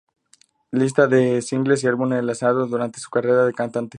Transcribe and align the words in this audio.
Lista 0.71 1.05
de 1.05 1.35
los 1.35 1.45
singles 1.45 1.83
y 1.83 1.87
álbumes 1.87 2.23
lanzado 2.23 2.65
durante 2.65 2.99
su 2.99 3.07
carrera 3.11 3.45
de 3.45 3.53
cantante. 3.53 3.89